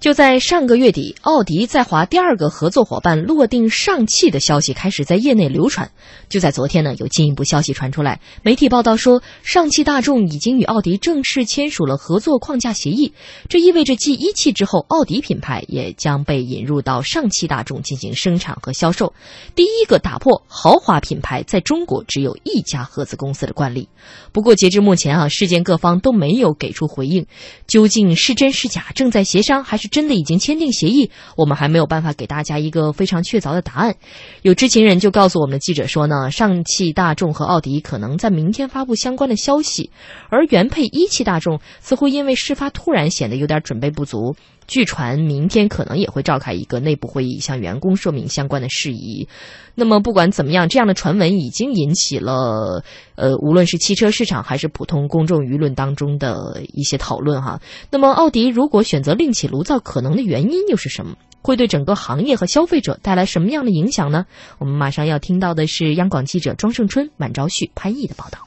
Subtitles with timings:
[0.00, 5.90] 就在上个月底，奥迪在华第二个合作伙伴落定上汽的消息开始在业内流传。
[6.28, 13.12] 就在昨天呢，有进一步消息传出来，媒体报道说，上汽大众已经与奥迪正式签署了合作框架协议。
[13.48, 19.14] 这意味着继一汽之后，奥迪品牌也将被引入到上汽大众进行生产和销售。
[19.56, 23.88] 第一个打破豪华品牌在中国只有一家合资公司的惯例。
[24.30, 27.26] 不过截至目前啊，事件各方都没有给出回应，
[27.66, 29.87] 究竟是真是假，正在协商还是？
[29.88, 33.94] 真的已经签订协议，我们还没有办法给大家一个非常确凿的答案。
[34.42, 39.90] 有知情人就告诉我们的记者说呢，上汽大众和奥迪可能在明天发布相关的消息，
[40.30, 44.36] 而原配一汽大众似乎因为事发突然，显得有点准备不足。
[44.68, 49.26] 据传，明天可能也会召开一个内部会议，向员工说明相关的事宜。
[49.74, 52.84] 那么，不管怎么样，这样的传闻已经引起了
[53.16, 57.60] 呃，无论是汽车市场还是普通公众舆论当中的一些讨论哈。
[57.90, 61.16] 那么，奥迪如果选择另起炉灶，可能的原因又是什么？
[61.40, 64.26] 会对整个行业和消费者带来什么样的影响呢？
[64.58, 68.40] 我们马上要听到的是央广记者庄胜春、满昭旭、潘毅的报道。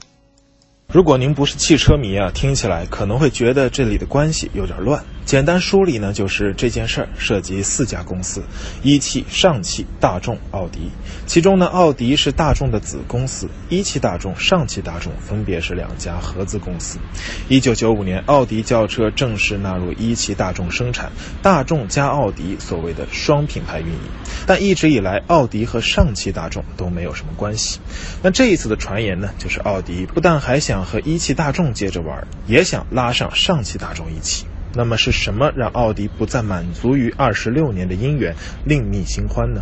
[0.94, 5.02] 如果您不是汽车迷啊，听起来可能会觉得这里的关系有点乱。
[5.32, 8.44] 简单梳理呢，就是这件事儿涉及四家公司：
[8.84, 10.92] 一汽、上汽、大众、奥迪。
[11.26, 17.00] 其中呢，奥迪是大众的子公司，一汽大众、上汽大众分别是两家合资公司。
[17.48, 21.10] 一九九五年，奥迪轿车正式纳入一汽大众生产，
[21.42, 24.00] 大众加奥迪所谓的双品牌运营。
[24.46, 27.80] 但一直以来，奥迪和上汽大众都没有什么关系。
[28.22, 34.46] 那这一次的传言呢，就是奥迪不但还想和一汽大众接着玩，也想拉上上汽大众一起。
[34.76, 38.34] 那么是什么让奥迪不再满足于二十六年的姻缘，
[38.66, 39.62] 另觅新欢呢？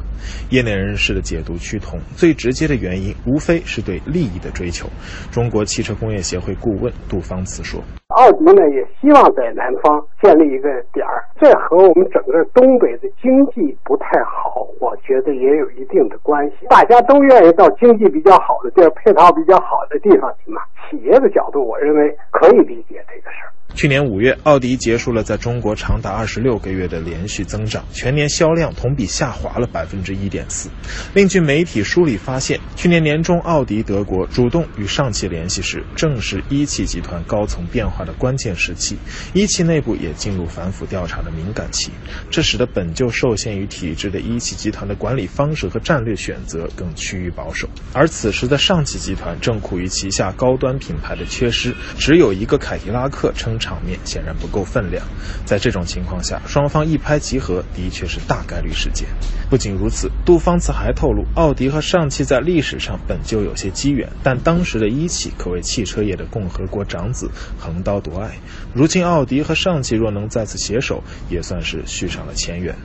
[0.50, 4.88] 业内人士的解读趋同，最直接的原因无非是对利益的追求。
[5.32, 7.82] 中国汽车工业协会顾问杜芳慈说
[8.14, 16.68] ：“奥迪呢也希望在南方建立一个点儿，这和我们整个东北的经济不太好，我觉得也有一定的关系。
[16.70, 20.62] 大家都愿意到经济比较好的地儿、配套比较好的地方去嘛。
[20.90, 30.69] 企业的角度，我认为可以理解这个事儿。”去年五月，奥迪结束了在中国长达二十六个月的连续增长，全年销量同比下滑了百分之一点四。
[31.13, 38.97] 另据媒体梳理发现，去年年中，奥迪德国主动与上汽联系时，正是一汽集团高层变化的关键时期，
[39.34, 41.91] 一汽内部也进入反腐调查的敏感期，
[42.30, 47.69] 这使得本就受限于体制的一汽集团的管理方式和战略选择更趋于保守。
[47.94, 53.57] 而此时的上汽集团正苦于旗下高端品牌的缺失，只有一个凯迪拉克称。
[53.59, 55.06] 场面显然不够分量，
[55.46, 59.08] 在这种情况下，双方一拍即合的确是大概率事件。
[59.50, 68.38] 不仅如此，杜方慈还透露，奥迪和上汽在历史上本就有些机缘，但当时的一汽可谓汽车业的共和国长子，横刀夺爱。
[68.74, 72.75] 如今奥迪和上汽若能再次携手，也算是续上了前缘。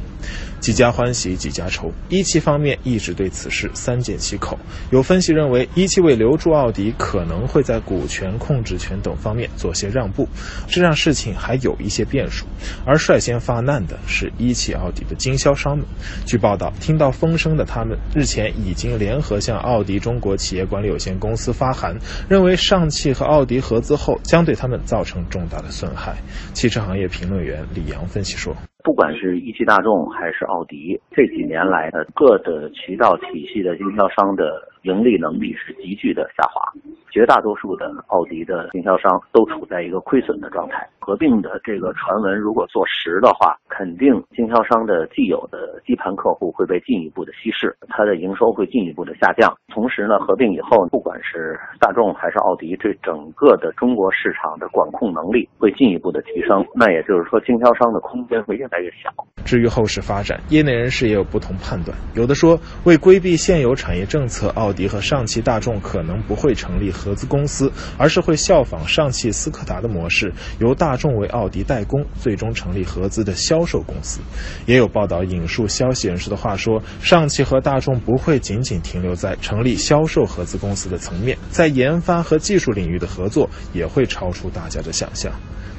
[0.65, 4.59] 几家欢喜几家愁，一汽方面一直对此事三缄其口。
[4.91, 10.27] 有分析认为，一汽为留住奥迪，可能会在股权、控制权等方面做些让步，
[10.67, 12.47] 这让事情还有一些变数。
[12.87, 15.87] 而率先发难的是一汽奥迪的经销商们。
[16.25, 21.95] 据报道，听到风声的他们日前已经联合向奥迪中国企业管理有限公司发函，
[22.27, 26.17] 认为上汽和奥迪合资后将对他们造成重大的损害。
[26.55, 28.57] 汽车行业评论员李阳分析说。
[28.84, 36.61] 不管是一汽大众还是奥迪，这几年来的各的渠道体系的经销商的盈利能力是急剧的下滑。
[37.15, 40.85] 绝大多数的奥迪的经销商都处在一个亏损的状态。
[40.99, 49.55] 合并的这个传闻如果做实的话，肯定经销商的既有的基盘客户会被进一步的稀释，它的营收会进一步的下降。
[49.73, 56.67] 同时呢，合并以后，不管是大众还是奥迪，对整个的中国市场的管控能力会进一步的提升。
[56.75, 59.13] 那也就是说，经销商的空间会越来越小。
[59.45, 61.97] 至于后市发展，业内人士也有不同判断。
[62.17, 66.91] 有的说，为规避现有产业政策，奥迪和上汽大众可能不会成立。
[67.04, 74.20] 合资公司，而是会效仿上汽斯柯达的模式，由大众为奥迪代工，最终成立合资的销售公司。
[74.65, 85.30] 也有报道引述消息人士的话说，上汽和大众不会仅仅停留在成立销售合资公司的层面，在研发和技术领域的合作也会超出大家的想象。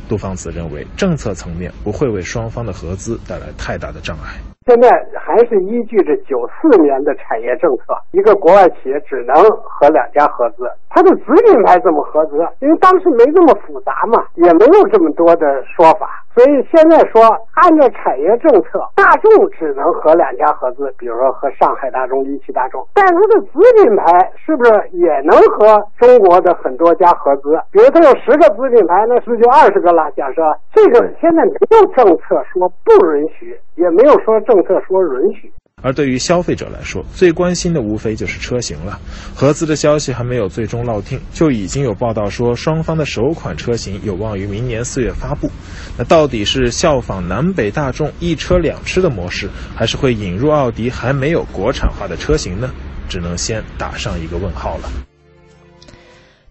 [0.08, 4.55] 杜芳子认为，政策层面不会为双方的合资带来太大的障碍。
[4.68, 12.38] 现在还是依据着九四年的产业政策，一个国外企业只能和两家合资，它的子品牌怎么合资？
[12.62, 17.22] 因为当时没这么复杂嘛，也没有这么多的说法，所以现在说，
[17.62, 27.54] 按照产业政策，大众只能和两家合资，比如说和上海大众、一汽大众，但它的子品牌是不是也能和中国的很多家合资？
[27.70, 30.10] 比如它有十个子品牌，那是不是就二十个了？
[30.18, 30.42] 假设
[30.76, 35.50] 这个现在没有政策说不允许，也没有说政策说允许。
[35.82, 39.00] 而对于消费者来说，最关心的无非就是车型了。
[39.34, 45.50] 合资的消息还没有最终落定，就已经有报道说双方的首款车型有望于明年四月发布。
[45.98, 52.70] 那到底是效仿南北大众一车两吃的模式，还是会引入奥迪还没有国产化的车型呢？
[53.08, 54.90] 只能先打上一个问号了。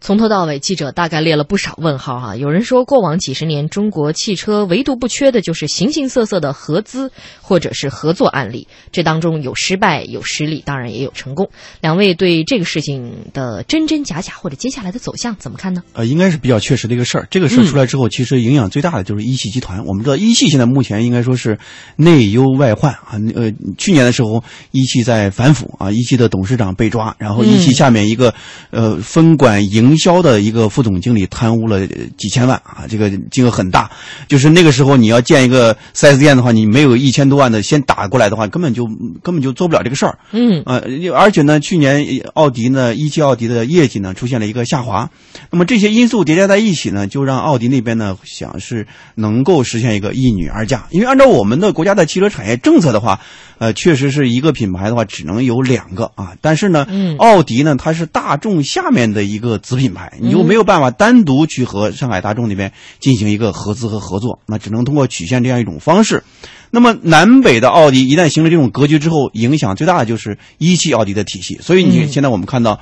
[0.05, 2.37] 从头到尾，记者大概列了不少问号哈。
[2.37, 7.11] 有人说，过往几十年，中国汽车唯独不缺的就是形形色色的合资
[7.41, 8.69] 或者是合作案例。
[8.93, 11.49] 这当中有失败，有失利，当然也有成功。
[11.81, 15.83] 两位对这个事情的真真假假或者接下来的走向怎么看呢？
[15.95, 17.27] 呃，应该是比较确实的一个事儿。
[17.31, 19.87] 这个事儿出来之后，其实影响最大的就是一汽集团。
[19.87, 21.59] 我们知道，一汽现在目前应该说是
[21.97, 23.17] 内忧外患啊。
[23.35, 28.35] 呃，去年的时候，一汽在反腐啊，一汽的董事长被抓，然后一汽下面一个
[28.71, 29.94] 呃分管营。
[29.95, 31.87] 营销的一个副总经理贪污了
[32.19, 33.89] 几千万啊，这个金额很大。
[34.27, 38.87] 就是那个时候你要建一个四 S 店的话，你没有一千多万的先打过来的话，根本就
[39.23, 40.19] 根本就做不了这个事儿。
[40.33, 40.83] 嗯呃，
[41.15, 42.05] 而且呢，去年
[42.35, 45.09] 奥迪呢，一汽奥迪的业绩呢出现了一个下滑。
[45.51, 50.89] 那么这些因素叠加在一起呢，就让奥迪那边呢想是能够实现一个一女二嫁。
[50.91, 53.21] 因为按照我们的国家的汽车产业政策的话，
[53.59, 56.33] 呃，确实是一个品牌的话只能有两个啊。
[56.41, 66.23] 但是呢，嗯奥迪呢它是大众下面的一个子品牌，你又没有办法单独去和上海大众那边进行一个合资和合作，那只能通过曲线这样一种方式。
[66.71, 71.59] 那么南北的奥迪一旦形成这种格局之后，影响最大的就是一汽奥迪的体系。
[71.61, 72.81] 所以你嗯现在我们看到。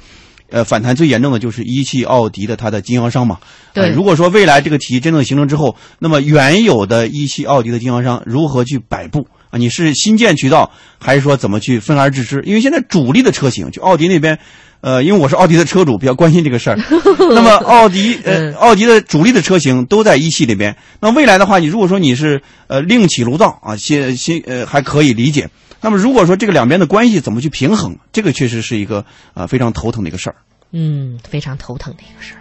[0.54, 3.38] 呃，反弹最严重的就是一汽奥迪的它的经销商嘛。
[3.72, 9.58] 对呃如果说未来这个体系真正形成之后，那么原有的一汽奥迪的经销商如何去摆布啊？
[9.58, 12.42] 你是新建渠道，还是说怎么去分而治之？
[12.44, 14.38] 因为现在主力的车型，就奥迪那边，
[14.80, 16.76] 呃，因为我是奥迪的车主，比较关心这个事儿。
[17.30, 20.74] 那么奥迪呃，嗯奥迪的主力的车型都在一汽里边。
[21.00, 25.48] 那未来的话，你如果说你是呃另起炉灶啊，新新呃还可以理解。
[25.80, 28.98] 那么如果说这个两边的关系怎么去平衡，这个确实是一个
[29.34, 30.36] 啊、呃非常头疼的一个事儿。
[30.70, 32.40] 嗯，非常头疼的一个事儿。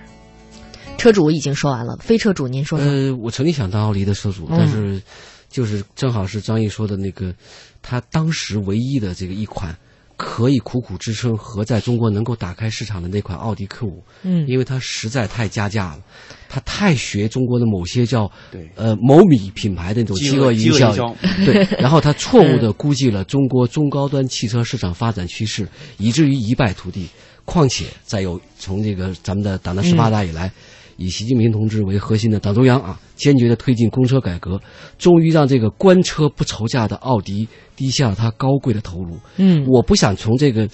[0.97, 2.87] 车主已经说完了，非车主您说说。
[2.87, 5.01] 呃，我曾经想当奥迪的车主，嗯但是
[5.51, 7.33] 就是正好是张毅说的那个，
[7.81, 9.75] 他当时唯一的这个一款
[10.15, 15.99] 可以苦苦支撑和在中国能够打开市场的那款奥迪 Q 五，嗯因为它实在太加价了，
[16.47, 21.15] 它太学中国的某些叫对呃某米品牌的那种饥饿营销，
[21.45, 27.07] 对， 然后他错误的估计了中国中高端汽车市场发展趋势，以至于一败涂地。
[27.43, 30.49] 况且再有从这个咱们的党的十八大以来，
[30.97, 34.61] 以习近平同志为核心的党中央啊，坚决的推进公车改革，
[34.97, 39.17] 终于让这个官车不愁价的奥迪低下了它高贵的头颅。
[39.37, 40.67] 嗯我不想从这个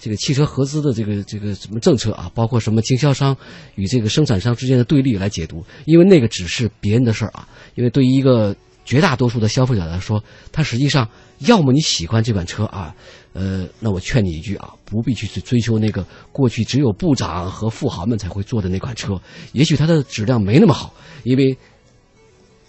[0.00, 3.36] 这个汽车合资的这个这个什么政策啊，包括什么经销商
[3.74, 7.48] 与这个生产商之间的对立来解读，因为那个只是别人的事儿啊。
[7.74, 10.22] 因为对于一个绝大多数的消费者来说，
[10.52, 11.08] 他实际上
[11.38, 12.94] 要么你喜欢这款车啊，
[13.32, 19.20] 呃，那我劝你一句啊，不必去去追求那个过去只有部长和富豪们才会坐的那款车，
[19.52, 21.56] 也许它的质量没那么好，因为。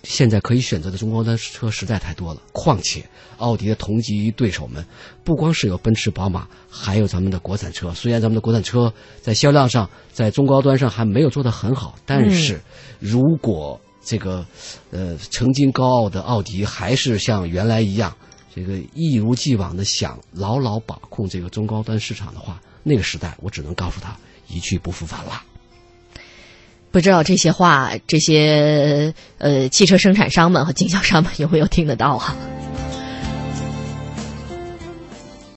[0.08, 3.04] 现在可以选择的中高端车实在太多了，况且
[3.38, 4.86] 奥迪的同级对手们，
[5.24, 7.92] 不光是有奔驰、宝马，还有咱们的国产车。
[7.92, 12.62] 虽然咱们的国产车在销量上，在中高端上还没有做得很好，但是
[13.00, 14.46] 如果这个
[14.92, 18.16] 呃曾经高傲的奥迪还是像原来一样，
[18.56, 24.16] 这个一如既往的想牢牢把控这个中高端市场的话，那个时代我只能告诉他
[24.48, 25.42] 一去不复返了。
[26.92, 32.38] 不知道这些话，这些呃汽车生产商们和经销商们有没有听得到啊？